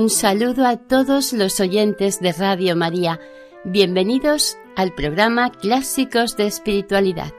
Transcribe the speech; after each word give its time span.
Un 0.00 0.08
saludo 0.08 0.66
a 0.66 0.78
todos 0.78 1.34
los 1.34 1.60
oyentes 1.60 2.20
de 2.20 2.32
Radio 2.32 2.74
María. 2.74 3.20
Bienvenidos 3.64 4.56
al 4.74 4.94
programa 4.94 5.52
Clásicos 5.52 6.38
de 6.38 6.46
Espiritualidad, 6.46 7.34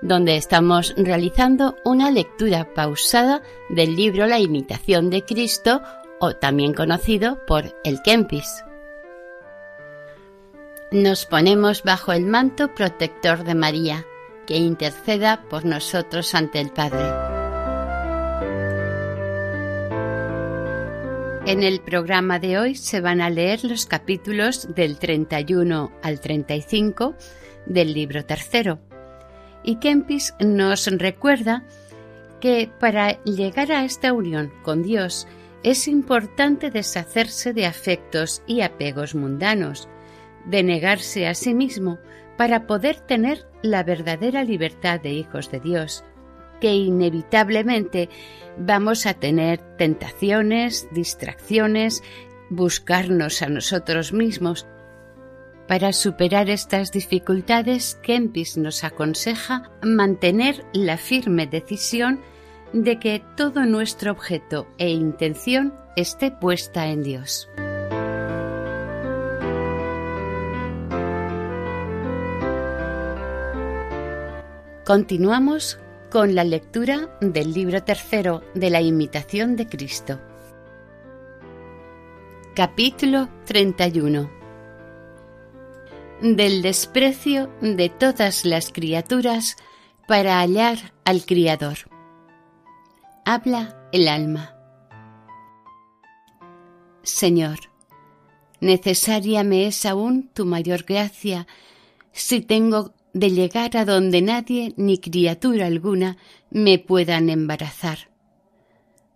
donde 0.00 0.36
estamos 0.36 0.94
realizando 0.96 1.76
una 1.84 2.10
lectura 2.10 2.74
pausada 2.74 3.40
del 3.68 3.94
libro 3.94 4.26
La 4.26 4.40
imitación 4.40 5.10
de 5.10 5.24
Cristo, 5.24 5.80
o 6.18 6.34
también 6.34 6.74
conocido 6.74 7.38
por 7.46 7.72
el 7.84 8.02
Kempis. 8.02 8.64
Nos 10.90 11.24
ponemos 11.24 11.84
bajo 11.84 12.10
el 12.10 12.26
manto 12.26 12.74
protector 12.74 13.44
de 13.44 13.54
María, 13.54 14.04
que 14.44 14.56
interceda 14.56 15.44
por 15.48 15.64
nosotros 15.64 16.34
ante 16.34 16.58
el 16.58 16.70
Padre. 16.70 17.41
En 21.44 21.64
el 21.64 21.80
programa 21.80 22.38
de 22.38 22.56
hoy 22.56 22.76
se 22.76 23.00
van 23.00 23.20
a 23.20 23.28
leer 23.28 23.64
los 23.64 23.84
capítulos 23.86 24.72
del 24.76 24.96
31 24.96 25.90
al 26.00 26.20
35 26.20 27.16
del 27.66 27.92
libro 27.94 28.24
tercero. 28.24 28.78
Y 29.64 29.80
Kempis 29.80 30.34
nos 30.38 30.86
recuerda 30.86 31.64
que 32.40 32.70
para 32.78 33.20
llegar 33.24 33.72
a 33.72 33.84
esta 33.84 34.12
unión 34.12 34.52
con 34.62 34.84
Dios 34.84 35.26
es 35.64 35.88
importante 35.88 36.70
deshacerse 36.70 37.52
de 37.52 37.66
afectos 37.66 38.42
y 38.46 38.60
apegos 38.60 39.16
mundanos, 39.16 39.88
de 40.46 40.62
negarse 40.62 41.26
a 41.26 41.34
sí 41.34 41.54
mismo 41.54 41.98
para 42.38 42.68
poder 42.68 43.00
tener 43.00 43.46
la 43.62 43.82
verdadera 43.82 44.44
libertad 44.44 45.00
de 45.00 45.10
hijos 45.10 45.50
de 45.50 45.58
Dios, 45.58 46.04
que 46.62 46.76
inevitablemente 46.76 48.08
vamos 48.56 49.04
a 49.06 49.14
tener 49.14 49.58
tentaciones, 49.76 50.86
distracciones, 50.92 52.04
buscarnos 52.50 53.42
a 53.42 53.48
nosotros 53.48 54.12
mismos. 54.12 54.68
Para 55.66 55.92
superar 55.92 56.48
estas 56.50 56.92
dificultades, 56.92 57.98
Kempis 58.04 58.56
nos 58.56 58.84
aconseja 58.84 59.72
mantener 59.82 60.64
la 60.72 60.98
firme 60.98 61.48
decisión 61.48 62.20
de 62.72 63.00
que 63.00 63.20
todo 63.36 63.66
nuestro 63.66 64.12
objeto 64.12 64.68
e 64.78 64.90
intención 64.90 65.74
esté 65.96 66.30
puesta 66.30 66.86
en 66.86 67.02
Dios. 67.02 67.48
Continuamos 74.84 75.80
con 76.12 76.34
la 76.34 76.44
lectura 76.44 77.18
del 77.22 77.54
libro 77.54 77.82
tercero 77.84 78.42
de 78.54 78.68
la 78.68 78.82
imitación 78.82 79.56
de 79.56 79.66
Cristo. 79.66 80.20
Capítulo 82.54 83.30
31 83.46 84.30
Del 86.20 86.60
desprecio 86.60 87.50
de 87.62 87.88
todas 87.88 88.44
las 88.44 88.70
criaturas 88.70 89.56
para 90.06 90.40
hallar 90.40 90.92
al 91.06 91.24
Criador. 91.24 91.78
Habla 93.24 93.88
el 93.90 94.06
alma. 94.06 94.54
Señor, 97.02 97.58
necesaria 98.60 99.44
me 99.44 99.66
es 99.66 99.86
aún 99.86 100.28
tu 100.34 100.44
mayor 100.44 100.82
gracia 100.82 101.46
si 102.12 102.42
tengo 102.42 102.92
de 103.12 103.30
llegar 103.30 103.76
a 103.76 103.84
donde 103.84 104.22
nadie 104.22 104.72
ni 104.76 104.98
criatura 104.98 105.66
alguna 105.66 106.16
me 106.50 106.78
puedan 106.78 107.28
embarazar. 107.28 108.10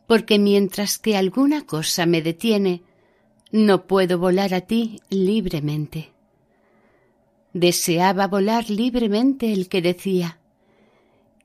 Porque 0.06 0.38
mientras 0.38 0.98
que 0.98 1.16
alguna 1.16 1.66
cosa 1.66 2.06
me 2.06 2.22
detiene, 2.22 2.82
no 3.50 3.86
puedo 3.86 4.18
volar 4.18 4.54
a 4.54 4.60
ti 4.60 5.00
libremente. 5.08 6.12
Deseaba 7.52 8.26
volar 8.26 8.68
libremente 8.68 9.52
el 9.52 9.68
que 9.68 9.80
decía, 9.80 10.38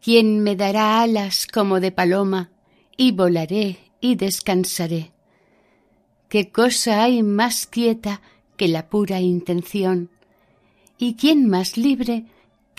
¿quién 0.02 0.44
me 0.44 0.56
dará 0.56 1.02
alas 1.02 1.48
como 1.48 1.80
de 1.80 1.92
paloma 1.92 2.52
y 2.98 3.14
volaré 3.14 3.78
y 4.02 4.16
descansaré? 4.16 5.14
¿Qué 6.28 6.52
cosa 6.52 7.04
hay 7.04 7.24
más 7.24 7.66
quieta 7.66 8.22
que 8.58 8.68
la 8.68 8.90
pura 8.90 9.22
intención? 9.22 10.10
¿Y 10.98 11.16
quién 11.16 11.48
más 11.50 11.78
libre 11.78 12.26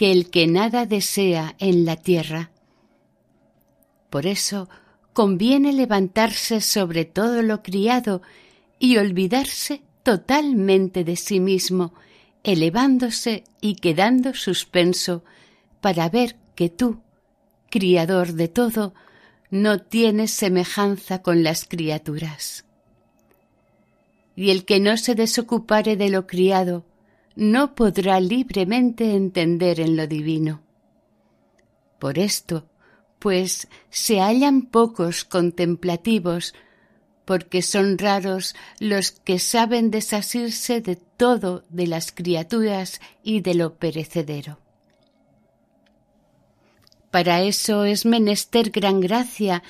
que 0.03 0.11
el 0.11 0.31
que 0.31 0.49
nada 0.49 0.85
desea 0.85 1.55
en 1.61 1.85
la 1.85 1.95
tierra. 1.95 2.51
Por 4.11 4.27
eso 4.27 4.69
conviene 5.13 5.73
levantarse 5.73 6.61
sobre 6.61 7.05
todo 7.05 7.41
lo 7.41 7.63
criado 7.63 8.21
y 8.81 8.97
olvidarse 8.97 9.81
totalmente 10.03 11.05
de 11.05 11.15
sí 11.15 11.39
mismo, 11.39 11.95
elevándose 12.43 13.45
y 13.61 13.77
quedando 13.77 14.35
suspenso 14.35 15.23
para 15.81 16.09
ver 16.09 16.35
que 16.57 16.69
tú, 16.69 17.01
criador 17.71 18.33
de 18.33 18.49
todo, 18.49 18.95
no 19.51 19.79
tienes 19.83 20.33
semejanza 20.33 21.23
con 21.23 21.45
las 21.45 21.65
criaturas. 21.65 22.65
Y 24.35 24.51
el 24.51 24.65
que 24.65 24.81
no 24.81 24.97
se 24.97 25.15
desocupare 25.15 25.97
de 25.97 26.11
lo 26.11 26.27
criado, 26.27 26.85
no 27.35 27.75
podrá 27.75 28.21
libremente 28.21 29.15
entender 29.15 29.81
en 29.81 29.97
lo 29.97 30.07
divino. 30.07 30.63
Por 31.99 32.19
esto, 32.19 32.67
pues 33.19 33.69
se 33.91 34.21
hallan 34.21 34.63
pocos 34.63 35.25
contemplativos, 35.25 36.55
porque 37.25 37.63
son 37.63 37.99
raros 37.99 38.57
los 38.81 39.13
que 39.13 39.39
saben 39.39 39.91
desasirse 39.91 40.81
de 40.81 40.97
todo 40.97 41.65
de 41.69 41.87
las 41.87 42.11
criaturas 42.11 43.01
y 43.23 43.41
de 43.41 43.55
lo 43.55 43.77
perecedero. 43.77 44.59
Para 47.13 47.43
eso 47.43 47.85
es 47.85 48.05
menester 48.07 48.71
gran 48.71 49.01
gracia 49.01 49.63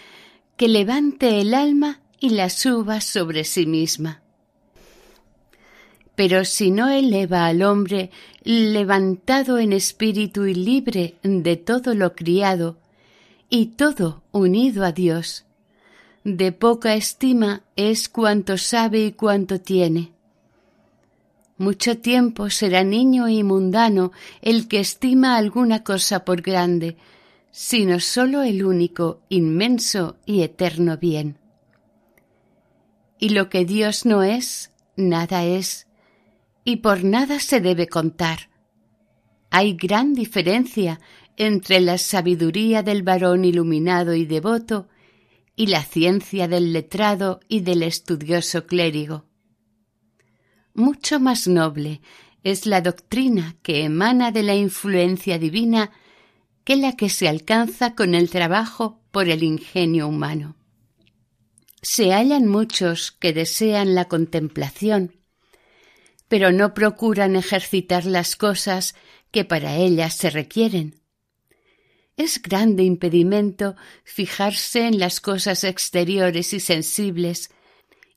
que 0.56 0.68
levante 0.68 1.40
el 1.40 1.54
alma 1.54 2.00
y 2.18 2.30
la 2.30 2.48
suba 2.48 3.00
sobre 3.00 3.44
sí 3.44 3.66
misma 3.66 4.21
pero 6.14 6.44
si 6.44 6.70
no 6.70 6.90
eleva 6.90 7.46
al 7.46 7.62
hombre 7.62 8.10
levantado 8.44 9.58
en 9.58 9.72
espíritu 9.72 10.46
y 10.46 10.54
libre 10.54 11.16
de 11.22 11.56
todo 11.56 11.94
lo 11.94 12.14
criado, 12.14 12.76
y 13.48 13.66
todo 13.66 14.22
unido 14.32 14.82
a 14.82 14.92
Dios, 14.92 15.44
de 16.24 16.52
poca 16.52 16.94
estima 16.94 17.62
es 17.76 18.08
cuanto 18.08 18.56
sabe 18.56 19.04
y 19.04 19.12
cuanto 19.12 19.60
tiene. 19.60 20.12
Mucho 21.58 21.98
tiempo 21.98 22.48
será 22.48 22.82
niño 22.82 23.28
y 23.28 23.42
mundano 23.42 24.12
el 24.40 24.68
que 24.68 24.80
estima 24.80 25.36
alguna 25.36 25.84
cosa 25.84 26.24
por 26.24 26.40
grande, 26.40 26.96
sino 27.50 28.00
sólo 28.00 28.42
el 28.42 28.64
único, 28.64 29.20
inmenso 29.28 30.16
y 30.24 30.42
eterno 30.42 30.96
bien. 30.96 31.36
Y 33.18 33.28
lo 33.28 33.50
que 33.50 33.66
Dios 33.66 34.06
no 34.06 34.22
es, 34.22 34.72
nada 34.96 35.44
es, 35.44 35.86
y 36.64 36.76
por 36.76 37.04
nada 37.04 37.40
se 37.40 37.60
debe 37.60 37.88
contar. 37.88 38.50
Hay 39.50 39.74
gran 39.74 40.14
diferencia 40.14 41.00
entre 41.36 41.80
la 41.80 41.98
sabiduría 41.98 42.82
del 42.82 43.02
varón 43.02 43.44
iluminado 43.44 44.14
y 44.14 44.24
devoto 44.24 44.88
y 45.56 45.66
la 45.66 45.82
ciencia 45.82 46.48
del 46.48 46.72
letrado 46.72 47.40
y 47.48 47.60
del 47.60 47.82
estudioso 47.82 48.66
clérigo. 48.66 49.26
Mucho 50.74 51.20
más 51.20 51.46
noble 51.46 52.00
es 52.42 52.66
la 52.66 52.80
doctrina 52.80 53.56
que 53.62 53.84
emana 53.84 54.32
de 54.32 54.42
la 54.42 54.54
influencia 54.54 55.38
divina 55.38 55.90
que 56.64 56.76
la 56.76 56.96
que 56.96 57.08
se 57.08 57.28
alcanza 57.28 57.94
con 57.94 58.14
el 58.14 58.30
trabajo 58.30 59.00
por 59.10 59.28
el 59.28 59.42
ingenio 59.42 60.08
humano. 60.08 60.56
Se 61.82 62.12
hallan 62.12 62.46
muchos 62.46 63.12
que 63.12 63.32
desean 63.32 63.94
la 63.94 64.06
contemplación, 64.06 65.16
pero 66.32 66.50
no 66.50 66.72
procuran 66.72 67.36
ejercitar 67.36 68.06
las 68.06 68.36
cosas 68.36 68.94
que 69.30 69.44
para 69.44 69.76
ellas 69.76 70.14
se 70.14 70.30
requieren. 70.30 70.98
es 72.16 72.40
grande 72.40 72.84
impedimento 72.84 73.76
fijarse 74.02 74.86
en 74.86 74.98
las 74.98 75.20
cosas 75.20 75.62
exteriores 75.62 76.54
y 76.54 76.60
sensibles 76.60 77.50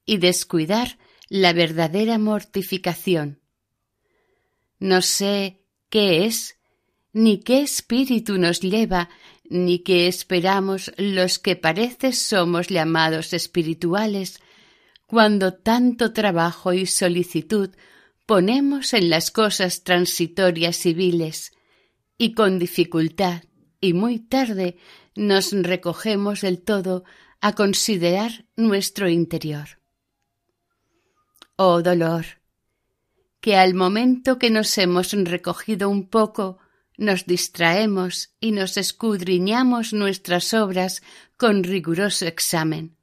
y 0.06 0.16
descuidar 0.20 0.98
la 1.28 1.52
verdadera 1.52 2.18
mortificación. 2.18 3.42
No 4.80 5.02
sé 5.02 5.66
qué 5.90 6.24
es, 6.24 6.58
ni 7.12 7.42
qué 7.42 7.64
espíritu 7.64 8.38
nos 8.38 8.62
lleva, 8.62 9.10
ni 9.44 9.80
qué 9.80 10.08
esperamos 10.08 10.94
los 10.96 11.38
que 11.38 11.58
parece 11.58 12.14
somos 12.14 12.70
llamados 12.70 13.34
espirituales, 13.34 14.40
cuando 15.06 15.54
tanto 15.54 16.14
trabajo 16.14 16.72
y 16.72 16.86
solicitud 16.86 17.76
ponemos 18.26 18.94
en 18.94 19.10
las 19.10 19.32
cosas 19.32 19.84
transitorias 19.84 20.78
civiles, 20.78 21.52
y 22.18 22.34
con 22.34 22.60
dificultad 22.60 23.44
y 23.82 23.94
muy 23.94 24.20
tarde 24.20 24.78
nos 25.16 25.52
recogemos 25.52 26.42
del 26.42 26.62
todo 26.62 27.04
a 27.42 27.54
considerar 27.54 28.46
nuestro 28.56 29.10
interior. 29.10 29.80
Oh 31.56 31.82
dolor, 31.82 32.26
que 33.40 33.56
al 33.56 33.74
momento 33.76 34.40
que 34.40 34.50
nos 34.50 34.78
hemos 34.78 35.12
recogido 35.12 35.90
un 35.90 36.10
poco, 36.10 36.58
nos 36.98 37.26
distraemos 37.26 38.34
y 38.40 38.52
nos 38.52 38.78
escudriñamos 38.78 39.94
nuestras 39.94 40.54
obras 40.54 41.04
con 41.38 41.64
riguroso 41.64 42.26
examen. 42.26 42.98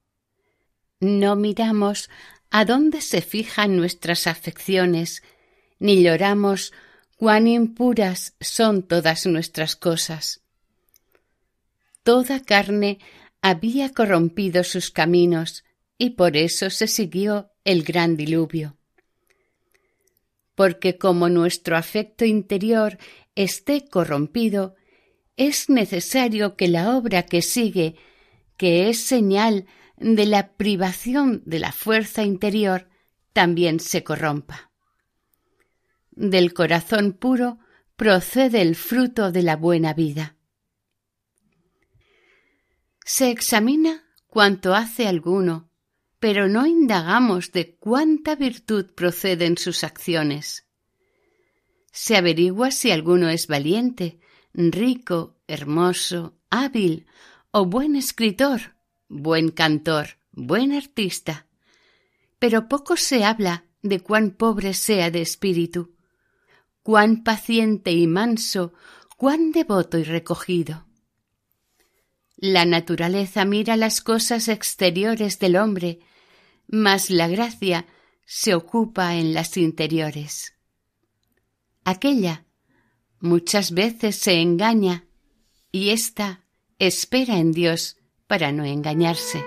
No 1.01 1.37
miramos 1.37 2.11
a 2.55 2.67
dónde 2.67 3.01
se 3.01 3.23
fijan 3.23 3.79
nuestras 3.79 4.27
afecciones, 4.27 5.23
ni 5.79 6.03
lloramos 6.03 6.75
cuán 7.17 7.49
impuras 7.49 8.35
son 8.41 8.83
todas 8.83 9.25
nuestras 9.25 9.75
cosas. 9.75 10.43
Toda 12.03 12.41
carne 12.41 12.99
había 13.41 13.89
corrompido 13.91 14.65
sus 14.65 14.91
caminos, 14.91 15.65
y 15.97 16.11
por 16.11 16.37
eso 16.37 16.69
se 16.69 16.89
siguió 16.89 17.51
el 17.65 17.85
gran 17.85 18.19
diluvio. 18.19 18.77
Porque 20.55 20.99
como 20.99 21.31
nuestro 21.31 21.79
afecto 21.79 22.27
interior 22.27 22.99
esté 23.35 23.89
corrompido, 23.89 24.75
es 25.39 25.71
necesario 25.71 26.57
que 26.57 26.69
la 26.69 26.99
obra 26.99 27.23
que 27.23 27.41
sigue, 27.41 27.95
que 28.59 28.91
es 28.91 28.99
señal 28.99 29.67
de 30.03 30.27
la 30.27 30.55
privación 30.55 31.43
de 31.47 31.61
la 31.61 31.73
fuerza 31.73 32.25
interior, 32.25 32.89
también 33.33 33.81
se 33.81 34.03
corrompa. 34.03 34.71
Del 36.11 36.53
corazón 36.53 37.13
puro 37.13 37.59
procede 37.97 38.61
el 38.61 38.75
fruto 38.75 39.31
de 39.31 39.43
la 39.43 39.57
buena 39.57 39.95
vida. 39.95 40.37
Se 43.05 43.31
examina 43.31 44.05
cuanto 44.27 44.75
hace 44.75 45.07
alguno, 45.07 45.71
pero 46.19 46.49
no 46.49 46.67
indagamos 46.67 47.53
de 47.53 47.77
cuánta 47.77 48.35
virtud 48.35 48.93
proceden 48.95 49.57
sus 49.57 49.85
acciones. 49.85 50.67
Se 51.93 52.17
averigua 52.17 52.71
si 52.71 52.91
alguno 52.91 53.29
es 53.29 53.47
valiente, 53.47 54.19
rico, 54.53 55.37
hermoso, 55.47 56.39
hábil 56.51 57.07
o 57.51 57.67
buen 57.67 57.97
escritor, 57.97 58.75
buen 59.13 59.51
cantor, 59.51 60.17
buen 60.33 60.73
artista. 60.73 61.47
Pero 62.39 62.69
poco 62.69 62.97
se 62.97 63.25
habla 63.25 63.65
de 63.83 64.01
cuán 64.01 64.31
pobre 64.31 64.73
sea 64.73 65.11
de 65.11 65.21
espíritu, 65.21 65.95
cuán 66.83 67.23
paciente 67.23 67.93
y 67.93 68.07
manso, 68.07 68.73
cuán 69.19 69.53
devoto 69.53 69.99
y 69.99 70.05
recogido. 70.05 70.87
La 72.37 72.65
naturaleza 72.65 73.45
mira 73.45 73.77
las 73.77 74.01
cosas 74.01 74.49
exteriores 74.49 75.39
del 75.39 75.57
hombre, 75.57 76.01
mas 76.67 77.11
la 77.11 77.29
gracia 77.29 77.87
se 78.25 78.55
ocupa 78.55 79.15
en 79.17 79.35
las 79.35 79.57
interiores. 79.59 80.55
Aquella 81.85 82.47
muchas 83.21 83.73
veces 83.73 84.17
se 84.17 84.41
engaña 84.41 85.05
y 85.71 85.91
ésta 85.91 86.45
espera 86.79 87.39
en 87.39 87.53
Dios 87.53 87.99
para 88.33 88.51
no 88.51 88.65
engañarse. 88.65 89.45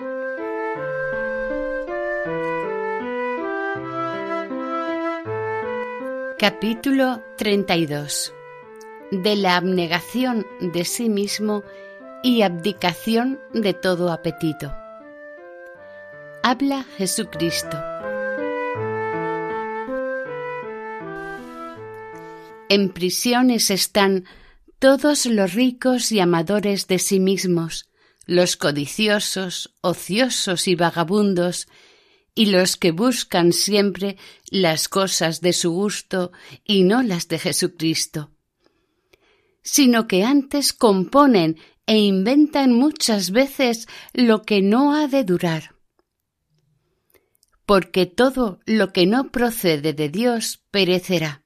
Capítulo 6.38 7.24
32 7.36 8.32
De 9.10 9.36
la 9.38 9.56
abnegación 9.56 10.46
de 10.62 10.86
sí 10.86 11.10
mismo 11.10 11.64
y 12.22 12.44
abdicación 12.44 13.40
de 13.56 13.74
todo 13.74 14.12
apetito. 14.12 14.72
Habla 16.44 16.86
Jesucristo. 16.96 17.81
En 22.70 22.90
prisiones 22.90 23.72
están 23.72 24.26
todos 24.78 25.26
los 25.26 25.56
ricos 25.56 26.12
y 26.12 26.20
amadores 26.20 26.86
de 26.86 27.00
sí 27.00 27.20
mismos, 27.20 27.90
los 28.25 28.57
codiciosos, 28.57 29.75
ociosos 29.81 30.68
y 30.68 30.75
vagabundos, 30.75 31.68
y 32.36 32.48
los 32.48 32.75
que 32.75 32.92
buscan 32.92 33.54
siempre 33.54 34.18
las 34.51 34.89
cosas 34.89 35.39
de 35.39 35.54
su 35.54 35.72
gusto 35.72 36.31
y 36.66 36.83
no 36.83 37.01
las 37.01 37.30
de 37.30 37.39
Jesucristo, 37.39 38.31
sino 39.64 40.07
que 40.07 40.26
antes 40.26 40.73
componen 40.73 41.57
e 41.88 41.97
inventan 41.97 42.73
muchas 42.73 43.31
veces 43.31 43.88
lo 44.14 44.42
que 44.42 44.61
no 44.61 44.94
ha 44.94 45.07
de 45.07 45.23
durar. 45.23 45.76
Porque 47.66 48.06
todo 48.06 48.59
lo 48.66 48.92
que 48.92 49.07
no 49.07 49.31
procede 49.31 49.94
de 49.94 50.09
Dios 50.09 50.61
perecerá. 50.71 51.44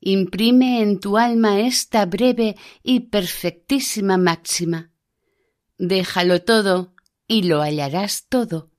Imprime 0.00 0.80
en 0.80 1.00
tu 1.00 1.18
alma 1.18 1.60
esta 1.60 2.06
breve 2.06 2.56
y 2.82 3.00
perfectísima 3.00 4.16
máxima. 4.16 4.92
Déjalo 5.78 6.42
todo 6.42 6.94
y 7.28 7.44
lo 7.44 7.62
hallarás 7.62 8.26
todo. 8.28 8.70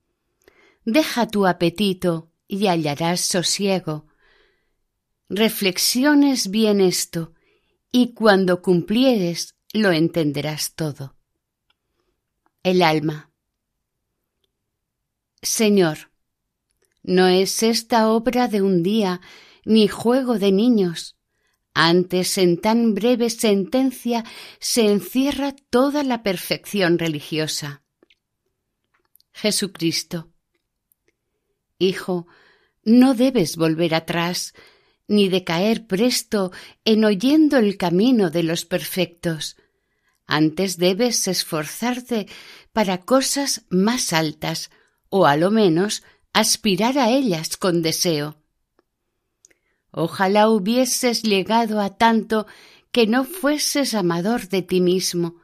Deja 0.86 1.28
tu 1.28 1.48
apetito 1.48 2.32
y 2.48 2.68
hallarás 2.68 3.22
sosiego. 3.22 4.08
Reflexiones 5.30 6.50
bien 6.50 6.82
esto, 6.82 7.34
y 7.92 8.14
cuando 8.14 8.62
cumplieres 8.62 9.56
lo 9.72 9.92
entenderás 9.92 10.76
todo. 10.76 11.16
El 12.64 12.82
alma. 12.82 13.32
Señor, 15.42 16.12
no 17.04 17.28
es 17.28 17.64
esta 17.64 18.10
obra 18.10 18.48
de 18.48 18.62
un 18.62 18.84
día, 18.84 19.22
ni 19.64 19.88
juego 19.88 20.38
de 20.38 20.52
niños. 20.52 21.19
Antes 21.82 22.38
en 22.38 22.60
tan 22.60 22.94
breve 22.94 23.30
sentencia 23.30 24.26
se 24.60 24.92
encierra 24.92 25.56
toda 25.70 26.04
la 26.04 26.24
perfección 26.24 27.00
religiosa. 27.00 27.84
Jesucristo. 29.32 30.30
Hijo, 31.78 32.28
no 32.84 33.14
debes 33.14 33.56
volver 33.56 33.96
atrás, 33.96 34.54
ni 35.08 35.30
decaer 35.30 35.88
presto 35.88 36.52
en 36.84 37.06
oyendo 37.06 37.56
el 37.56 37.78
camino 37.78 38.30
de 38.30 38.44
los 38.44 38.66
perfectos. 38.66 39.56
Antes 40.26 40.76
debes 40.80 41.30
esforzarte 41.30 42.28
para 42.74 42.98
cosas 43.06 43.64
más 43.70 44.12
altas, 44.12 44.70
o 45.08 45.26
a 45.26 45.38
lo 45.38 45.50
menos 45.50 46.04
aspirar 46.34 46.98
a 46.98 47.10
ellas 47.10 47.56
con 47.56 47.82
deseo. 47.82 48.39
Ojalá 49.92 50.50
hubieses 50.50 51.24
llegado 51.24 51.80
a 51.82 51.98
tanto 51.98 52.46
que 52.92 53.08
no 53.08 53.24
fueses 53.24 53.94
amador 53.94 54.48
de 54.50 54.62
ti 54.62 54.82
mismo 54.82 55.36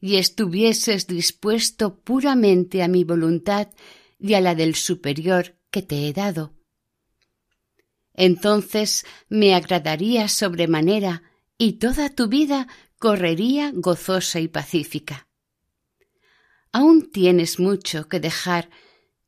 y 0.00 0.16
estuvieses 0.16 1.06
dispuesto 1.06 1.98
puramente 1.98 2.82
a 2.82 2.88
mi 2.88 3.04
voluntad 3.04 3.68
y 4.18 4.34
a 4.34 4.40
la 4.40 4.54
del 4.54 4.74
superior 4.74 5.56
que 5.70 5.82
te 5.82 6.08
he 6.08 6.12
dado. 6.12 6.54
Entonces 8.14 9.04
me 9.28 9.54
agradaría 9.54 10.28
sobremanera 10.28 11.22
y 11.56 11.74
toda 11.74 12.08
tu 12.08 12.28
vida 12.28 12.66
correría 12.98 13.70
gozosa 13.74 14.40
y 14.40 14.48
pacífica. 14.48 15.28
Aún 16.72 17.10
tienes 17.10 17.58
mucho 17.58 18.08
que 18.08 18.20
dejar 18.20 18.70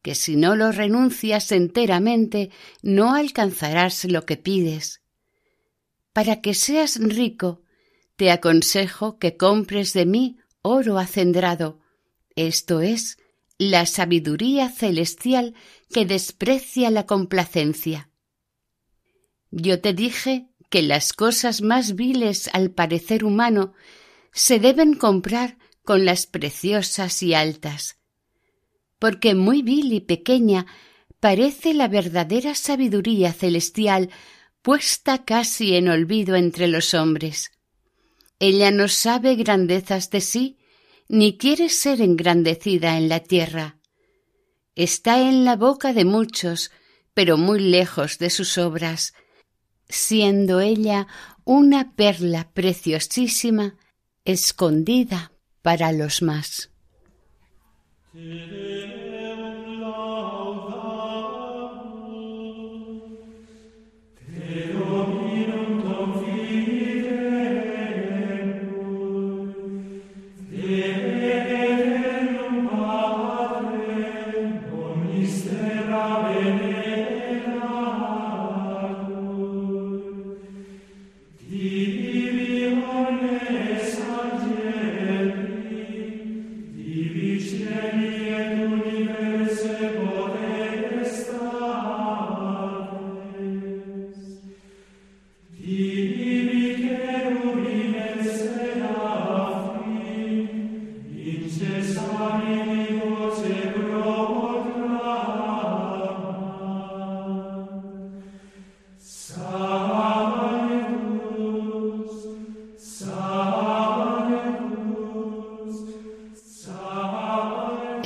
que 0.02 0.14
si 0.14 0.37
no 0.37 0.57
lo 0.57 0.73
renuncias 0.73 1.52
enteramente 1.52 2.50
no 2.83 3.14
alcanzarás 3.14 4.04
lo 4.04 4.25
que 4.25 4.37
pides. 4.37 5.02
Para 6.12 6.40
que 6.40 6.54
seas 6.54 6.99
rico, 7.00 7.62
te 8.16 8.30
aconsejo 8.30 9.19
que 9.19 9.37
compres 9.37 9.92
de 9.92 10.07
mí 10.07 10.38
oro 10.62 10.99
acendrado, 10.99 11.80
esto 12.35 12.80
es, 12.80 13.19
la 13.59 13.87
sabiduría 13.87 14.71
celestial 14.71 15.54
que 15.92 16.07
desprecia 16.07 16.90
la 16.90 17.07
complacencia. 17.07 18.11
Yo 19.50 19.80
te 19.80 19.92
dije 19.92 20.49
que 20.71 20.83
las 20.83 21.12
cosas 21.12 21.61
más 21.61 21.95
viles 21.95 22.49
al 22.52 22.71
parecer 22.71 23.25
humano 23.25 23.75
se 24.33 24.61
deben 24.61 24.95
comprar 24.95 25.59
con 25.85 26.04
las 26.04 26.26
preciosas 26.26 27.23
y 27.23 27.35
altas, 27.35 28.00
porque 29.00 29.35
muy 29.35 29.62
vil 29.62 29.92
y 29.92 30.00
pequeña 30.00 30.66
parece 31.19 31.75
la 31.75 31.88
verdadera 31.88 32.54
sabiduría 32.54 33.33
celestial 33.33 34.11
puesta 34.62 35.25
casi 35.25 35.75
en 35.75 35.88
olvido 35.88 36.37
entre 36.37 36.69
los 36.69 36.95
hombres. 36.95 37.50
Ella 38.38 38.71
no 38.71 38.88
sabe 38.88 39.35
grandezas 39.35 40.11
de 40.11 40.21
sí, 40.21 40.59
ni 41.09 41.37
quiere 41.37 41.69
ser 41.69 42.00
engrandecida 42.00 42.97
en 42.97 43.09
la 43.09 43.21
tierra. 43.21 43.78
Está 44.76 45.28
en 45.28 45.45
la 45.45 45.57
boca 45.57 45.92
de 45.92 46.04
muchos, 46.04 46.71
pero 47.14 47.37
muy 47.37 47.59
lejos 47.59 48.19
de 48.19 48.30
sus 48.30 48.59
obras, 48.59 49.14
siendo 49.88 50.61
ella 50.61 51.09
una 51.45 51.97
perla 51.97 52.50
preciosísima 52.52 53.76
escondida 54.25 55.33
para 55.62 55.90
los 55.92 56.23
más. 56.23 56.71
Te 58.12 59.20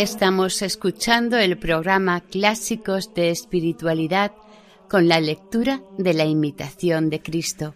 Estamos 0.04 0.60
escuchando 0.60 1.38
el 1.38 1.56
programa 1.56 2.20
Clásicos 2.20 3.14
de 3.14 3.30
Espiritualidad 3.30 4.32
con 4.86 5.08
la 5.08 5.18
lectura 5.18 5.80
de 5.96 6.12
la 6.12 6.26
imitación 6.26 7.08
de 7.08 7.22
Cristo. 7.22 7.74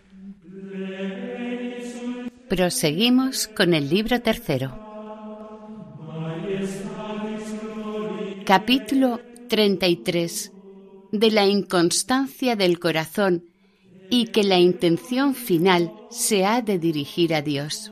Proseguimos 2.50 3.48
con 3.48 3.72
el 3.72 3.88
libro 3.88 4.20
tercero. 4.20 4.78
Capítulo 8.44 9.20
33 9.48 10.52
de 11.10 11.30
la 11.30 11.46
inconstancia 11.46 12.56
del 12.56 12.78
corazón 12.78 13.44
y 14.10 14.26
que 14.26 14.44
la 14.44 14.58
intención 14.58 15.34
final 15.34 15.94
se 16.10 16.44
ha 16.44 16.60
de 16.60 16.78
dirigir 16.78 17.34
a 17.34 17.40
Dios. 17.40 17.90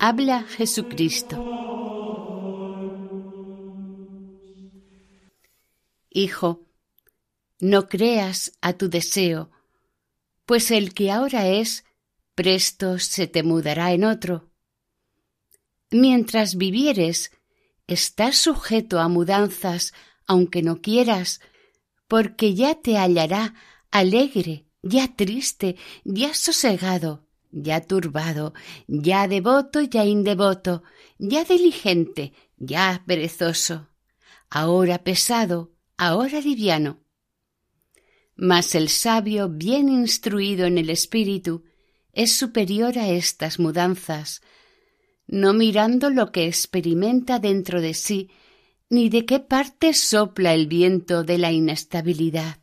Habla 0.00 0.42
Jesucristo. 0.42 1.73
Hijo, 6.16 6.64
no 7.58 7.88
creas 7.88 8.52
a 8.60 8.74
tu 8.74 8.88
deseo, 8.88 9.50
pues 10.46 10.70
el 10.70 10.94
que 10.94 11.10
ahora 11.10 11.48
es, 11.48 11.84
presto 12.36 13.00
se 13.00 13.26
te 13.26 13.42
mudará 13.42 13.92
en 13.92 14.04
otro. 14.04 14.48
Mientras 15.90 16.54
vivieres, 16.54 17.32
estás 17.88 18.36
sujeto 18.36 19.00
a 19.00 19.08
mudanzas, 19.08 19.92
aunque 20.24 20.62
no 20.62 20.80
quieras, 20.80 21.40
porque 22.06 22.54
ya 22.54 22.76
te 22.76 22.96
hallará 22.96 23.54
alegre, 23.90 24.66
ya 24.82 25.16
triste, 25.16 25.74
ya 26.04 26.32
sosegado, 26.32 27.26
ya 27.50 27.80
turbado, 27.80 28.54
ya 28.86 29.26
devoto, 29.26 29.80
ya 29.82 30.04
indevoto, 30.04 30.84
ya 31.18 31.42
diligente, 31.42 32.32
ya 32.56 33.02
perezoso, 33.04 33.88
ahora 34.48 35.02
pesado, 35.02 35.73
ahora 35.96 36.40
liviano. 36.40 37.00
Mas 38.36 38.74
el 38.74 38.88
sabio, 38.88 39.48
bien 39.48 39.88
instruido 39.88 40.66
en 40.66 40.78
el 40.78 40.90
espíritu, 40.90 41.64
es 42.12 42.36
superior 42.36 42.98
a 42.98 43.08
estas 43.08 43.58
mudanzas, 43.58 44.42
no 45.26 45.52
mirando 45.52 46.10
lo 46.10 46.32
que 46.32 46.46
experimenta 46.46 47.38
dentro 47.38 47.80
de 47.80 47.94
sí, 47.94 48.30
ni 48.90 49.08
de 49.08 49.24
qué 49.24 49.40
parte 49.40 49.94
sopla 49.94 50.54
el 50.54 50.66
viento 50.66 51.24
de 51.24 51.38
la 51.38 51.52
inestabilidad, 51.52 52.58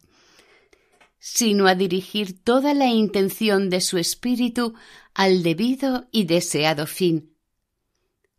sino 1.19 1.67
a 1.67 1.75
dirigir 1.75 2.43
toda 2.43 2.73
la 2.73 2.87
intención 2.87 3.69
de 3.69 3.81
su 3.81 3.97
espíritu 3.97 4.73
al 5.13 5.43
debido 5.43 6.07
y 6.11 6.25
deseado 6.25 6.85
fin, 6.85 7.35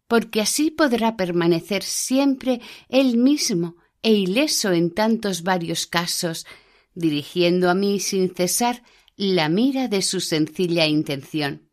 porque 0.07 0.41
así 0.41 0.71
podrá 0.71 1.17
permanecer 1.17 1.83
siempre 1.83 2.61
él 2.89 3.17
mismo 3.17 3.77
e 4.03 4.13
ileso 4.13 4.73
en 4.73 4.91
tantos 4.91 5.43
varios 5.43 5.87
casos, 5.87 6.47
dirigiendo 6.95 7.71
a 7.71 7.75
mí 7.75 8.01
sin 8.01 8.35
cesar 8.35 8.83
la 9.17 9.49
mira 9.49 9.89
de 9.89 10.03
su 10.03 10.21
sencilla 10.21 10.87
intención. 10.87 11.69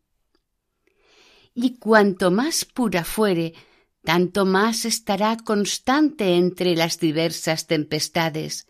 Y 1.54 1.78
cuanto 1.78 2.30
más 2.30 2.64
pura 2.64 3.04
fuere, 3.04 3.54
tanto 4.04 4.46
más 4.46 4.84
estará 4.84 5.36
constante 5.36 6.36
entre 6.36 6.76
las 6.76 7.00
diversas 7.00 7.66
tempestades. 7.66 8.66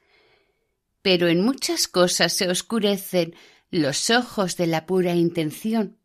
Pero 1.02 1.28
en 1.28 1.42
muchas 1.42 1.88
cosas 1.88 2.32
se 2.32 2.48
oscurecen 2.48 3.34
los 3.70 4.10
ojos 4.10 4.56
de 4.56 4.66
la 4.66 4.86
pura 4.86 5.14
intención, 5.14 5.98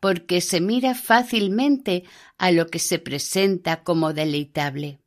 porque 0.00 0.40
se 0.40 0.60
mira 0.60 0.94
fácilmente 0.94 2.04
a 2.38 2.50
lo 2.50 2.66
que 2.68 2.78
se 2.78 2.98
presenta 2.98 3.84
como 3.84 4.12
deleitable 4.14 4.99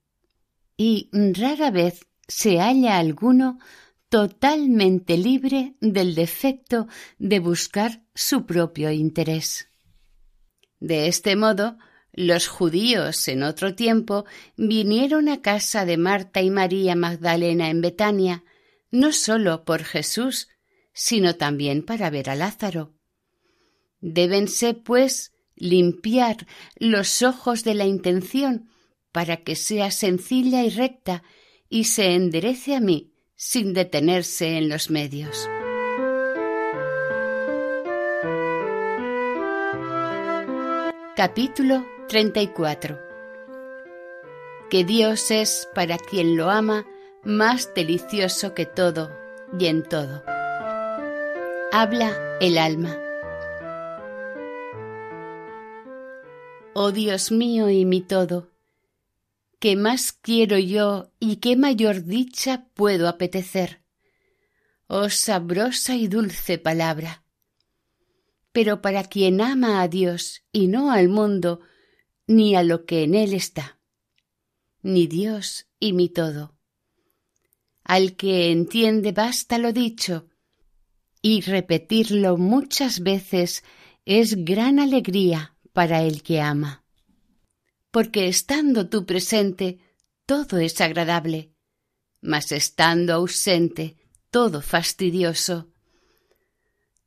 y 0.83 1.09
rara 1.13 1.71
vez 1.71 2.07
se 2.27 2.57
halla 2.57 2.97
alguno 2.97 3.57
totalmente 4.09 5.17
libre 5.17 5.75
del 5.79 6.13
defecto 6.13 6.87
de 7.17 7.39
buscar 7.39 8.03
su 8.13 8.45
propio 8.45 8.91
interés. 8.91 9.69
De 10.81 11.07
este 11.07 11.37
modo, 11.37 11.77
los 12.11 12.49
judíos 12.49 13.29
en 13.29 13.43
otro 13.43 13.75
tiempo 13.75 14.25
vinieron 14.57 15.29
a 15.29 15.41
casa 15.41 15.85
de 15.85 15.95
Marta 15.95 16.41
y 16.41 16.49
María 16.49 16.97
Magdalena 16.97 17.69
en 17.69 17.79
Betania, 17.79 18.43
no 18.91 19.13
sólo 19.13 19.63
por 19.63 19.85
Jesús, 19.85 20.49
sino 20.91 21.37
también 21.37 21.85
para 21.85 22.09
ver 22.09 22.29
a 22.29 22.35
Lázaro. 22.35 22.93
Débense, 24.01 24.73
pues, 24.73 25.31
limpiar 25.55 26.45
los 26.75 27.21
ojos 27.21 27.63
de 27.63 27.73
la 27.73 27.85
intención 27.85 28.67
para 29.13 29.37
que 29.37 29.55
sea 29.55 29.91
sencilla 29.91 30.63
y 30.63 30.69
recta 30.69 31.23
y 31.69 31.85
se 31.85 32.13
enderece 32.13 32.75
a 32.75 32.81
mí 32.81 33.13
sin 33.37 33.73
detenerse 33.73 34.57
en 34.57 34.67
los 34.67 34.89
medios. 34.89 35.49
Capítulo 41.15 41.85
34 42.09 42.99
Que 44.69 44.83
Dios 44.83 45.31
es 45.31 45.69
para 45.73 45.97
quien 45.97 46.35
lo 46.35 46.49
ama 46.49 46.85
más 47.23 47.73
delicioso 47.73 48.53
que 48.53 48.65
todo 48.65 49.11
y 49.57 49.67
en 49.67 49.83
todo. 49.83 50.23
Habla 51.71 52.17
el 52.41 52.57
alma. 52.57 52.97
Oh 56.73 56.91
Dios 56.91 57.31
mío 57.31 57.69
y 57.69 57.85
mi 57.85 58.01
todo, 58.01 58.52
¿Qué 59.63 59.77
más 59.77 60.11
quiero 60.11 60.57
yo 60.57 61.13
y 61.21 61.37
qué 61.37 61.55
mayor 61.55 62.03
dicha 62.03 62.67
puedo 62.73 63.07
apetecer? 63.07 63.81
Oh 64.87 65.09
sabrosa 65.09 65.95
y 65.95 66.09
dulce 66.09 66.57
palabra. 66.57 67.23
Pero 68.51 68.81
para 68.81 69.05
quien 69.05 69.39
ama 69.39 69.81
a 69.81 69.87
Dios 69.87 70.43
y 70.51 70.67
no 70.67 70.91
al 70.91 71.07
mundo, 71.07 71.61
ni 72.27 72.57
a 72.57 72.63
lo 72.63 72.85
que 72.85 73.03
en 73.03 73.15
él 73.15 73.33
está, 73.33 73.79
ni 74.81 75.07
Dios 75.07 75.67
y 75.79 75.93
mi 75.93 76.09
todo. 76.09 76.57
Al 77.85 78.17
que 78.17 78.51
entiende 78.51 79.13
basta 79.13 79.57
lo 79.59 79.71
dicho, 79.71 80.27
y 81.21 81.39
repetirlo 81.39 82.35
muchas 82.35 82.99
veces 82.99 83.63
es 84.03 84.43
gran 84.43 84.81
alegría 84.81 85.55
para 85.71 86.03
el 86.03 86.21
que 86.21 86.41
ama. 86.41 86.82
Porque 87.93 88.27
estando 88.27 88.89
tú 88.89 89.05
presente, 89.05 89.77
todo 90.25 90.57
es 90.57 90.81
agradable, 90.81 91.51
mas 92.21 92.51
estando 92.51 93.13
ausente, 93.13 93.97
todo 94.31 94.63
fastidioso. 94.63 95.69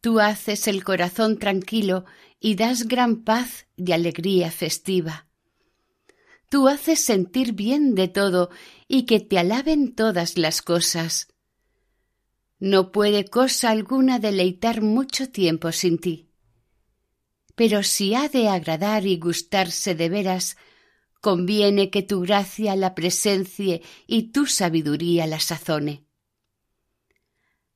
Tú 0.01 0.21
haces 0.21 0.69
el 0.69 0.85
corazón 0.85 1.41
tranquilo 1.41 2.05
y 2.39 2.55
das 2.55 2.87
gran 2.87 3.25
paz 3.25 3.67
y 3.75 3.91
alegría 3.91 4.53
festiva. 4.53 5.27
Tú 6.49 6.69
haces 6.69 7.05
sentir 7.05 7.55
bien 7.55 7.97
de 7.97 8.07
todo 8.07 8.51
y 8.87 9.07
que 9.07 9.19
te 9.19 9.41
alaben 9.41 9.93
todas 9.93 10.39
las 10.39 10.63
cosas. 10.63 11.27
No 12.61 12.93
puede 12.93 13.25
cosa 13.25 13.71
alguna 13.71 14.21
deleitar 14.21 14.83
mucho 14.83 15.31
tiempo 15.31 15.73
sin 15.73 15.99
ti. 15.99 16.31
Pero 17.57 17.83
si 17.83 18.15
ha 18.15 18.29
de 18.29 18.49
agradar 18.49 19.05
y 19.05 19.19
gustarse 19.19 19.97
de 19.97 20.09
veras, 20.11 20.57
conviene 21.27 21.91
que 21.91 22.05
tu 22.05 22.21
gracia 22.21 22.77
la 22.77 22.95
presencie 22.95 23.83
y 24.07 24.31
tu 24.31 24.47
sabiduría 24.47 25.27
la 25.27 25.41
sazone. 25.41 26.05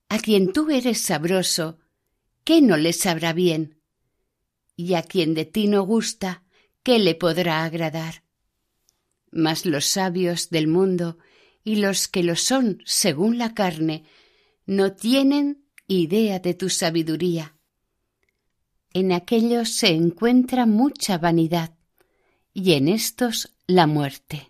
A 0.09 0.21
quien 0.21 0.53
tú 0.53 0.71
eres 0.71 1.01
sabroso, 1.01 1.81
¿qué 2.45 2.63
no 2.63 2.77
le 2.77 2.93
sabrá 2.93 3.33
bien? 3.33 3.83
Y 4.77 4.95
a 4.95 5.03
quien 5.03 5.35
de 5.35 5.47
ti 5.47 5.67
no 5.67 5.83
gusta, 5.83 6.45
¿qué 6.85 7.01
le 7.01 7.17
podrá 7.17 7.65
agradar? 7.65 8.23
Mas 9.33 9.67
los 9.67 9.87
sabios 9.87 10.51
del 10.51 10.69
mundo 10.69 11.19
y 11.65 11.75
los 11.75 12.07
que 12.07 12.23
lo 12.23 12.37
son 12.37 12.81
según 12.87 13.37
la 13.37 13.53
carne 13.53 14.05
no 14.65 14.93
tienen 14.93 15.65
idea 15.89 16.39
de 16.39 16.55
tu 16.55 16.71
sabiduría. 16.71 17.57
En 18.93 19.11
aquellos 19.11 19.71
se 19.71 19.89
encuentra 19.89 20.67
mucha 20.67 21.19
vanidad 21.19 21.80
y 22.53 22.73
en 22.73 22.89
estos 22.89 23.55
la 23.67 23.87
muerte. 23.87 24.49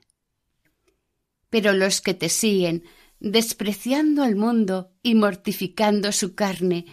Pero 1.48 1.72
los 1.72 2.00
que 2.00 2.14
te 2.14 2.28
siguen, 2.28 2.84
despreciando 3.18 4.22
al 4.22 4.36
mundo 4.36 4.92
y 5.02 5.14
mortificando 5.14 6.12
su 6.12 6.34
carne, 6.34 6.86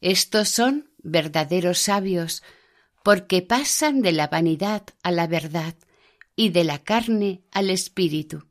estos 0.00 0.48
son 0.48 0.90
verdaderos 0.98 1.78
sabios, 1.78 2.42
porque 3.02 3.42
pasan 3.42 4.02
de 4.02 4.12
la 4.12 4.28
vanidad 4.28 4.84
a 5.02 5.10
la 5.10 5.26
verdad 5.26 5.74
y 6.34 6.50
de 6.50 6.64
la 6.64 6.82
carne 6.82 7.42
al 7.52 7.70
espíritu. 7.70 8.46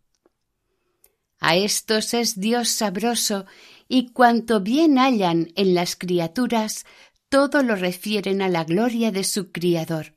A 1.39 1.55
estos 1.55 2.13
es 2.13 2.39
Dios 2.39 2.69
sabroso 2.69 3.45
y 3.88 4.12
cuanto 4.12 4.62
bien 4.62 4.97
hallan 4.97 5.51
en 5.55 5.75
las 5.75 5.95
criaturas, 5.95 6.85
todo 7.29 7.62
lo 7.62 7.75
refieren 7.75 8.41
a 8.41 8.50
la 8.50 8.63
gloria 8.63 9.12
de 9.12 9.24
su 9.24 9.51
Criador. 9.51 10.14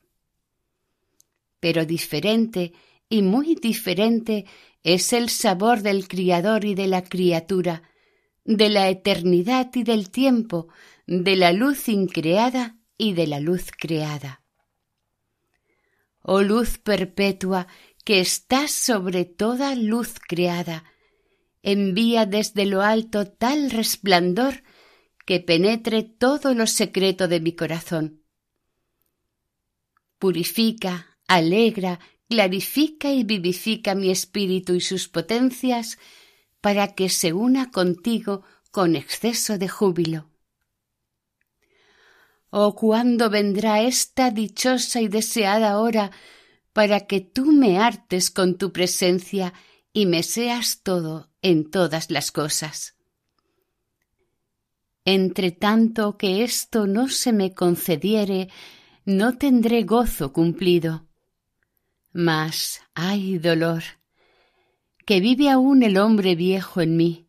Pero 1.61 1.85
diferente 1.85 2.73
y 3.09 3.23
muy 3.23 3.55
diferente 3.55 4.47
es 4.83 5.13
el 5.13 5.29
sabor 5.29 5.83
del 5.83 6.09
Criador 6.09 6.65
y 6.65 6.75
de 6.75 6.87
la 6.87 7.03
criatura, 7.03 7.83
de 8.45 8.69
la 8.69 8.89
eternidad 8.89 9.71
y 9.75 9.83
del 9.83 10.11
tiempo, 10.11 10.69
de 11.07 11.37
la 11.37 11.53
luz 11.53 11.89
increada 11.89 12.79
y 12.97 13.15
de 13.15 13.27
la 13.27 13.41
luz 13.41 13.71
creada. 13.77 14.43
Oh 16.23 16.43
luz 16.43 16.79
perpetua 16.79 17.67
que 18.05 18.21
estás 18.21 18.71
sobre 18.73 19.25
toda 19.25 19.75
luz 19.75 20.15
creada, 20.19 20.85
envía 21.63 22.27
desde 22.27 22.67
lo 22.67 22.83
alto 22.83 23.27
tal 23.27 23.71
resplandor 23.71 24.63
que 25.27 25.41
penetre 25.41 26.03
todo 26.03 26.55
lo 26.55 26.67
secreto 26.67 27.29
de 27.29 27.41
mi 27.41 27.55
corazón. 27.55 28.23
Purifica, 30.19 31.08
alegra, 31.29 32.01
clarifica 32.29 33.13
y 33.13 33.23
vivifica 33.23 33.95
mi 33.95 34.11
espíritu 34.11 34.75
y 34.75 34.81
sus 34.81 35.09
potencias 35.09 35.99
para 36.61 36.95
que 36.95 37.09
se 37.09 37.33
una 37.33 37.71
contigo 37.71 38.43
con 38.71 38.97
exceso 38.97 39.59
de 39.59 39.69
júbilo. 39.69 40.29
Oh, 42.51 42.75
cuándo 42.75 43.31
vendrá 43.31 43.83
esta 43.83 44.31
dichosa 44.31 45.01
y 45.01 45.09
deseada 45.09 45.79
hora 45.79 46.11
para 46.73 47.07
que 47.07 47.21
tú 47.21 47.53
me 47.53 47.79
hartes 47.79 48.31
con 48.31 48.57
tu 48.57 48.73
presencia 48.73 49.53
y 49.93 50.07
me 50.07 50.23
seas 50.23 50.83
todo 50.83 51.31
en 51.43 51.71
todas 51.71 52.11
las 52.11 52.33
cosas. 52.33 52.95
Entre 55.05 55.51
tanto 55.51 56.17
que 56.17 56.43
esto 56.43 56.87
no 56.87 57.09
se 57.09 57.33
me 57.33 57.55
concediere, 57.55 58.49
no 59.05 59.39
tendré 59.39 59.83
gozo 59.83 60.33
cumplido. 60.33 61.08
Mas 62.21 62.81
hay 62.95 63.39
dolor, 63.39 63.85
que 65.07 65.21
vive 65.21 65.51
aún 65.51 65.85
el 65.85 65.97
hombre 65.99 66.35
viejo 66.35 66.81
en 66.81 66.97
mí, 66.97 67.29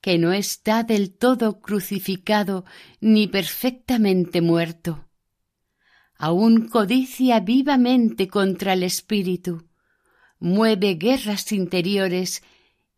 que 0.00 0.16
no 0.16 0.32
está 0.32 0.84
del 0.84 1.12
todo 1.12 1.60
crucificado 1.60 2.64
ni 3.02 3.26
perfectamente 3.26 4.40
muerto. 4.40 5.06
Aún 6.16 6.68
codicia 6.68 7.40
vivamente 7.40 8.26
contra 8.28 8.72
el 8.72 8.84
espíritu, 8.84 9.68
mueve 10.38 10.94
guerras 10.94 11.52
interiores 11.52 12.42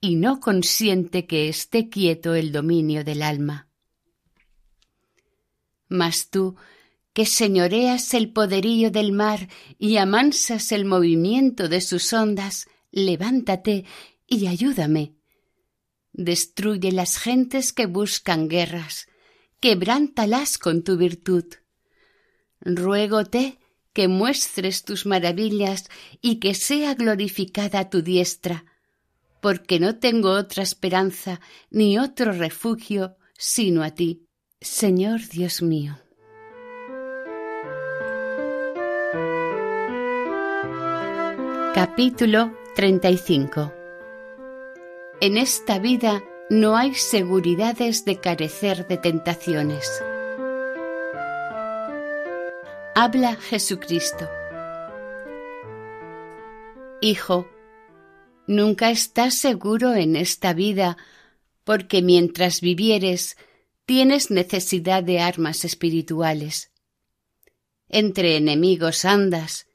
y 0.01 0.15
no 0.15 0.39
consiente 0.39 1.27
que 1.27 1.49
esté 1.49 1.89
quieto 1.89 2.37
el 2.37 2.53
dominio 2.53 3.03
del 3.03 3.23
alma. 3.23 3.67
Mas 5.89 6.31
tú, 6.31 6.55
que 7.13 7.27
señoreas 7.27 8.15
el 8.15 8.33
poderío 8.33 8.91
del 8.91 9.13
mar 9.13 9.49
y 9.79 9.97
amansas 9.97 10.73
el 10.73 10.85
movimiento 10.85 11.69
de 11.69 11.81
sus 11.81 12.13
ondas, 12.13 12.67
levántate 12.91 13.85
y 14.27 14.47
ayúdame. 14.47 15.15
Destruye 16.13 16.93
las 16.93 17.19
gentes 17.19 17.73
que 17.73 17.87
buscan 17.87 18.49
guerras, 18.49 19.09
quebrántalas 19.61 20.59
con 20.59 20.83
tu 20.83 20.97
virtud. 20.97 21.45
Ruégote 22.61 23.59
que 23.93 24.09
muestres 24.09 24.85
tus 24.85 25.05
maravillas 25.05 25.89
y 26.21 26.37
que 26.37 26.55
sea 26.55 26.95
glorificada 26.95 27.91
tu 27.91 28.03
diestra, 28.03 28.65
porque 29.41 29.81
no 29.81 29.99
tengo 29.99 30.31
otra 30.31 30.63
esperanza 30.63 31.41
ni 31.71 31.99
otro 31.99 32.33
refugio 32.33 33.17
sino 33.37 33.83
a 33.83 33.91
ti, 33.91 34.29
Señor 34.61 35.29
Dios 35.29 35.63
mío. 35.63 35.99
Capítulo 41.75 42.53
35 42.77 43.73
En 45.23 45.39
esta 45.39 45.79
vida 45.79 46.23
no 46.51 46.77
hay 46.77 46.93
seguridades 46.93 48.05
de 48.05 48.21
carecer 48.21 48.87
de 48.89 48.99
tentaciones. 48.99 49.91
Habla 52.95 53.37
Jesucristo. 53.37 54.29
Hijo, 57.01 57.49
nunca 58.47 58.91
estás 58.91 59.39
seguro 59.39 59.95
en 59.95 60.15
esta 60.15 60.53
vida, 60.53 60.99
porque 61.65 62.03
mientras 62.03 62.61
vivieres 62.61 63.39
tienes 63.87 64.31
necesidad 64.31 65.03
de 65.03 65.21
armas 65.21 65.65
espirituales. 65.65 66.71
Entre 67.89 68.37
enemigos 68.37 69.07
andas, 69.07 69.67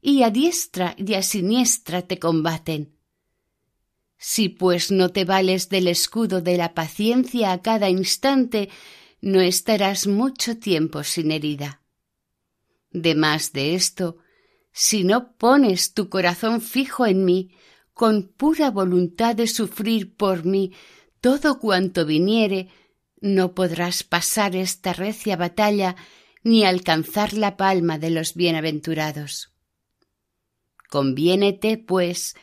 y 0.00 0.22
a 0.22 0.30
diestra 0.30 0.94
y 0.96 1.14
a 1.14 1.22
siniestra 1.22 2.02
te 2.02 2.18
combaten. 2.18 2.96
Si 4.16 4.48
pues 4.48 4.90
no 4.90 5.10
te 5.10 5.24
vales 5.24 5.68
del 5.68 5.88
escudo 5.88 6.40
de 6.40 6.56
la 6.56 6.74
paciencia 6.74 7.52
a 7.52 7.62
cada 7.62 7.88
instante, 7.88 8.68
no 9.20 9.40
estarás 9.40 10.06
mucho 10.06 10.58
tiempo 10.58 11.04
sin 11.04 11.32
herida. 11.32 11.82
De 12.90 13.14
más 13.14 13.52
de 13.52 13.74
esto, 13.74 14.18
si 14.72 15.04
no 15.04 15.36
pones 15.36 15.94
tu 15.94 16.08
corazón 16.08 16.60
fijo 16.60 17.06
en 17.06 17.24
mí, 17.24 17.50
con 17.94 18.28
pura 18.28 18.70
voluntad 18.70 19.36
de 19.36 19.46
sufrir 19.46 20.16
por 20.16 20.44
mí 20.44 20.72
todo 21.20 21.58
cuanto 21.58 22.06
viniere, 22.06 22.68
no 23.20 23.54
podrás 23.54 24.02
pasar 24.02 24.56
esta 24.56 24.92
recia 24.92 25.36
batalla 25.36 25.96
ni 26.42 26.64
alcanzar 26.64 27.34
la 27.34 27.56
palma 27.56 27.98
de 27.98 28.10
los 28.10 28.34
bienaventurados. 28.34 29.49
Conviénete, 30.90 31.78
pues, 31.78 32.34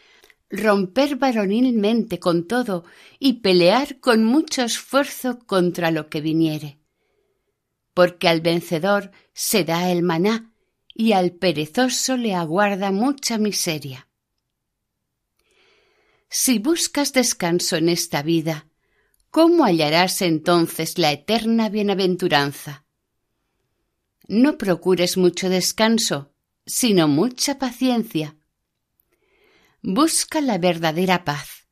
romper 0.50 1.18
varonilmente 1.18 2.20
con 2.20 2.48
todo 2.48 2.86
y 3.20 3.42
pelear 3.42 4.00
con 4.00 4.24
mucho 4.24 4.64
esfuerzo 4.64 5.38
contra 5.46 5.92
lo 5.92 6.10
que 6.10 6.22
viniere 6.22 6.80
porque 7.98 8.28
al 8.28 8.42
vencedor 8.42 9.10
se 9.34 9.64
da 9.64 9.92
el 9.92 10.04
maná 10.04 10.54
y 10.94 11.14
al 11.14 11.32
perezoso 11.32 12.16
le 12.16 12.36
aguarda 12.36 12.92
mucha 12.92 13.40
miseria. 13.40 14.08
Si 16.30 16.60
buscas 16.60 17.12
descanso 17.12 17.76
en 17.76 17.90
esta 17.90 18.22
vida, 18.22 18.68
¿cómo 19.32 19.66
hallarás 19.66 20.22
entonces 20.22 21.00
la 21.00 21.12
eterna 21.12 21.70
bienaventuranza? 21.70 22.86
no 24.28 24.60
procures 24.60 25.18
mucho 25.18 25.50
descanso, 25.50 26.34
sino 26.68 27.08
mucha 27.08 27.58
paciencia. 27.58 28.36
Busca 29.82 30.42
la 30.42 30.58
verdadera 30.58 31.24
paz, 31.24 31.68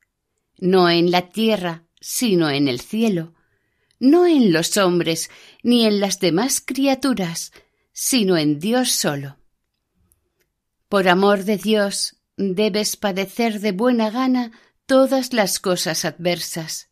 no 0.58 0.88
en 0.88 1.10
la 1.10 1.28
tierra, 1.28 1.84
sino 2.00 2.50
en 2.50 2.66
el 2.66 2.80
cielo, 2.80 3.34
no 4.00 4.26
en 4.26 4.52
los 4.52 4.76
hombres 4.78 5.30
ni 5.62 5.84
en 5.84 6.00
las 6.00 6.18
demás 6.18 6.62
criaturas, 6.64 7.52
sino 7.92 8.36
en 8.38 8.58
Dios 8.58 8.90
solo. 8.90 9.38
Por 10.88 11.08
amor 11.08 11.44
de 11.44 11.58
Dios 11.58 12.16
debes 12.36 12.96
padecer 12.96 13.60
de 13.60 13.72
buena 13.72 14.10
gana 14.10 14.52
todas 14.86 15.32
las 15.32 15.60
cosas 15.60 16.04
adversas, 16.04 16.90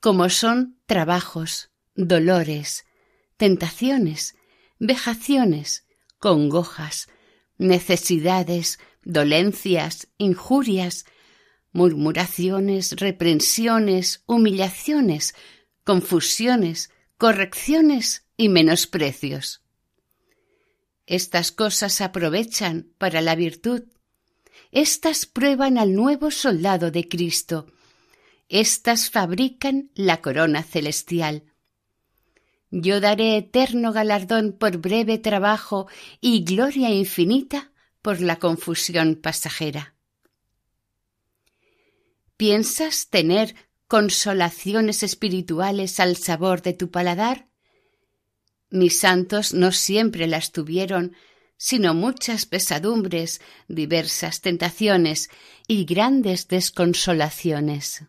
como 0.00 0.30
son 0.30 0.80
trabajos, 0.86 1.70
dolores, 1.94 2.86
tentaciones, 3.36 4.34
vejaciones, 4.78 5.87
congojas, 6.18 7.08
necesidades, 7.56 8.78
dolencias, 9.04 10.08
injurias, 10.18 11.06
murmuraciones, 11.72 12.92
reprensiones, 12.96 14.22
humillaciones, 14.26 15.34
confusiones, 15.84 16.90
correcciones 17.16 18.24
y 18.36 18.48
menosprecios. 18.48 19.62
Estas 21.06 21.52
cosas 21.52 22.00
aprovechan 22.00 22.92
para 22.98 23.22
la 23.22 23.34
virtud. 23.34 23.84
Estas 24.72 25.24
prueban 25.24 25.78
al 25.78 25.94
nuevo 25.94 26.30
soldado 26.30 26.90
de 26.90 27.08
Cristo. 27.08 27.66
Estas 28.48 29.08
fabrican 29.08 29.90
la 29.94 30.20
corona 30.20 30.62
celestial. 30.62 31.44
Yo 32.70 33.00
daré 33.00 33.36
eterno 33.38 33.92
galardón 33.92 34.52
por 34.52 34.78
breve 34.78 35.18
trabajo 35.18 35.88
y 36.20 36.44
gloria 36.44 36.90
infinita 36.90 37.72
por 38.02 38.20
la 38.20 38.36
confusión 38.38 39.16
pasajera. 39.16 39.94
¿Piensas 42.36 43.08
tener 43.08 43.54
consolaciones 43.88 45.02
espirituales 45.02 45.98
al 45.98 46.16
sabor 46.16 46.62
de 46.62 46.74
tu 46.74 46.90
paladar? 46.90 47.48
Mis 48.70 49.00
santos 49.00 49.54
no 49.54 49.72
siempre 49.72 50.26
las 50.26 50.52
tuvieron, 50.52 51.16
sino 51.56 51.94
muchas 51.94 52.46
pesadumbres, 52.46 53.40
diversas 53.66 54.42
tentaciones 54.42 55.30
y 55.66 55.86
grandes 55.86 56.48
desconsolaciones. 56.48 58.04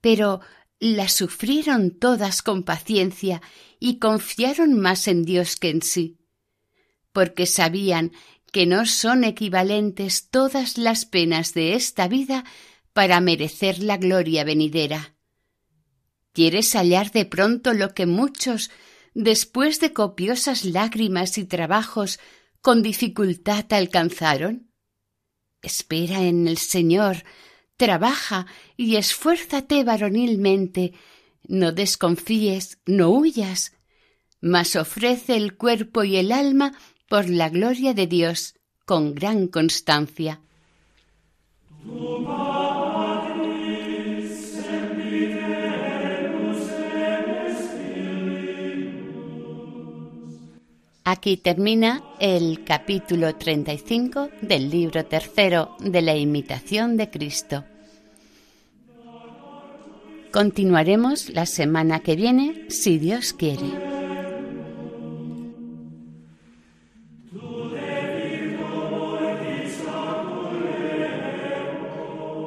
Pero 0.00 0.40
las 0.80 1.12
sufrieron 1.12 1.90
todas 1.98 2.42
con 2.42 2.62
paciencia 2.62 3.42
y 3.80 3.98
confiaron 3.98 4.78
más 4.78 5.08
en 5.08 5.24
Dios 5.24 5.56
que 5.56 5.70
en 5.70 5.82
sí, 5.82 6.18
porque 7.12 7.46
sabían 7.46 8.12
que 8.52 8.66
no 8.66 8.86
son 8.86 9.24
equivalentes 9.24 10.30
todas 10.30 10.78
las 10.78 11.04
penas 11.04 11.54
de 11.54 11.74
esta 11.74 12.08
vida 12.08 12.44
para 12.92 13.20
merecer 13.20 13.82
la 13.82 13.96
gloria 13.96 14.44
venidera. 14.44 15.14
¿Quieres 16.32 16.72
hallar 16.74 17.10
de 17.10 17.24
pronto 17.24 17.74
lo 17.74 17.94
que 17.94 18.06
muchos, 18.06 18.70
después 19.14 19.80
de 19.80 19.92
copiosas 19.92 20.64
lágrimas 20.64 21.36
y 21.38 21.44
trabajos, 21.44 22.20
con 22.60 22.82
dificultad 22.82 23.72
alcanzaron? 23.72 24.70
Espera 25.62 26.22
en 26.22 26.46
el 26.46 26.58
Señor, 26.58 27.24
trabaja 27.78 28.46
y 28.76 28.96
esfuérzate 28.96 29.84
varonilmente, 29.84 30.92
no 31.46 31.72
desconfíes, 31.72 32.78
no 32.84 33.08
huyas, 33.08 33.72
mas 34.42 34.76
ofrece 34.76 35.36
el 35.36 35.56
cuerpo 35.56 36.04
y 36.04 36.16
el 36.16 36.32
alma 36.32 36.74
por 37.08 37.30
la 37.30 37.48
gloria 37.48 37.94
de 37.94 38.06
Dios 38.06 38.54
con 38.84 39.14
gran 39.14 39.46
constancia. 39.46 40.42
Aquí 51.10 51.38
termina 51.38 52.02
el 52.20 52.64
capítulo 52.64 53.34
35 53.34 54.28
del 54.42 54.68
libro 54.68 55.06
tercero 55.06 55.74
de 55.80 56.02
la 56.02 56.14
imitación 56.14 56.98
de 56.98 57.08
Cristo. 57.08 57.64
Continuaremos 60.30 61.30
la 61.30 61.46
semana 61.46 62.00
que 62.00 62.14
viene, 62.14 62.66
si 62.68 62.98
Dios 62.98 63.32
quiere. 63.32 63.70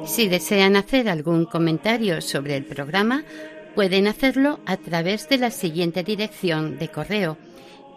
Si 0.06 0.28
desean 0.28 0.76
hacer 0.76 1.08
algún 1.08 1.46
comentario 1.46 2.20
sobre 2.20 2.56
el 2.56 2.64
programa, 2.64 3.24
pueden 3.74 4.06
hacerlo 4.06 4.60
a 4.66 4.76
través 4.76 5.28
de 5.28 5.38
la 5.38 5.50
siguiente 5.50 6.04
dirección 6.04 6.78
de 6.78 6.88
correo 6.90 7.36